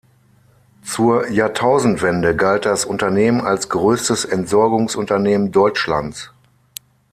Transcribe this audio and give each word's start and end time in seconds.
Zur 0.81 1.29
Jahrtausendwende 1.29 2.35
galt 2.35 2.65
das 2.65 2.85
Unternehmen 2.85 3.39
als 3.39 3.69
größtes 3.69 4.25
Entsorgungsunternehmen 4.25 5.51
Deutschlands. 5.51 6.31